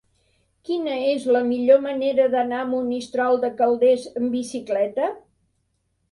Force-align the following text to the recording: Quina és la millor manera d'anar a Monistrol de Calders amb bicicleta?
Quina 0.67 0.93
és 1.09 1.25
la 1.35 1.41
millor 1.49 1.83
manera 1.83 2.25
d'anar 2.35 2.61
a 2.63 2.67
Monistrol 2.71 3.37
de 3.43 3.51
Calders 3.59 4.07
amb 4.21 4.33
bicicleta? 4.37 5.11